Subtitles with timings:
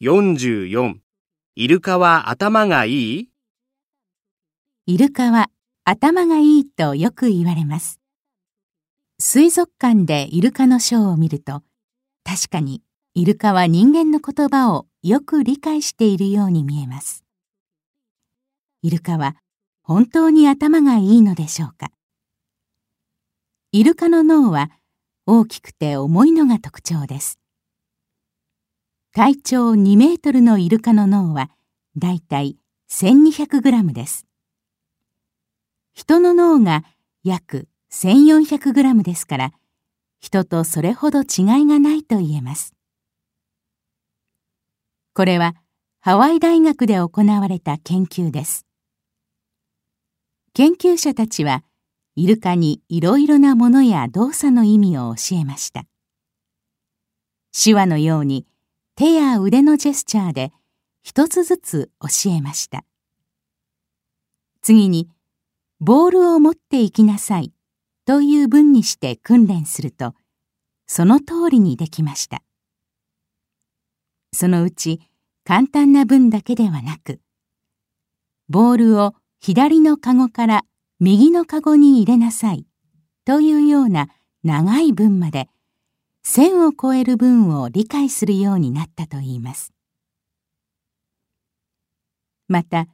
[0.00, 0.94] 44
[1.56, 3.30] イルカは頭がいい？
[4.86, 5.50] イルカは
[5.82, 8.00] 頭がいいとよく言われます。
[9.18, 11.64] 水族館でイルカのショーを見ると、
[12.22, 12.80] 確かに
[13.14, 17.24] イルカは人間の言葉をよく理解しているように見えます。
[18.82, 19.34] イルカは
[19.82, 21.90] 本当に頭がいいのでしょうか？
[23.72, 24.70] イルカの脳は
[25.26, 27.40] 大きくて重いのが特徴です。
[29.18, 31.50] 体長2メートルのイルカの脳は
[31.96, 32.56] だいたい
[32.88, 34.28] 1200グラムです。
[35.92, 36.84] 人の脳が
[37.24, 39.52] 約1400グラムですから、
[40.20, 41.26] 人とそれほど違い
[41.66, 42.76] がないと言えます。
[45.14, 45.56] これは
[45.98, 48.66] ハワイ大学で行われた研究です。
[50.54, 51.64] 研究者たちは、
[52.14, 55.86] イルカにいろいろなものや動作の意味を教えました。
[57.52, 58.46] 手話のように
[58.98, 60.50] 手や腕のジェスチャーで
[61.04, 62.84] 一つずつ教えました。
[64.60, 65.08] 次に、
[65.78, 67.52] ボールを持っていきなさい
[68.06, 70.14] という文にして訓練すると、
[70.88, 72.42] その通りにできました。
[74.32, 75.00] そのうち
[75.44, 77.20] 簡単な文だけではなく、
[78.48, 80.64] ボールを左のカゴから
[80.98, 82.66] 右のカゴに入れなさい
[83.24, 84.08] というような
[84.42, 85.48] 長い文まで、
[86.22, 89.72] 線を超える文を理解するようになったといいます。
[92.48, 92.86] また、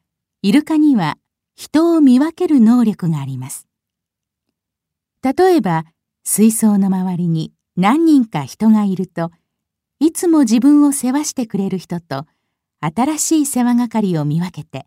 [0.42, 1.16] イルカには
[1.55, 3.66] 人を見分ける能力があります。
[5.22, 5.84] 例えば、
[6.25, 9.31] 水槽の周りに何人か人がいると、
[10.00, 12.27] いつも自分を世話してくれる人と、
[12.81, 14.86] 新しい世話係を見分けて、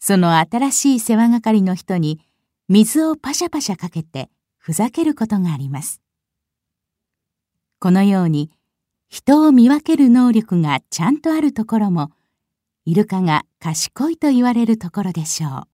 [0.00, 2.20] その新しい世話係の人に
[2.68, 6.00] 水をパシャパシャかけてふざけることがあります。
[7.82, 8.48] このように、
[9.08, 12.12] 人を見分ける能力がちゃんとあるところも、
[12.84, 15.71] イルカが賢いと言われるところでしょう。